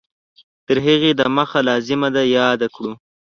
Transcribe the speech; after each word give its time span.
تر 0.67 0.77
هغې 0.85 1.11
د 1.19 1.21
مخه 1.35 1.59
لازمه 1.67 2.09
ده 2.15 2.23
یاده 2.35 2.67
کړو 2.75 2.91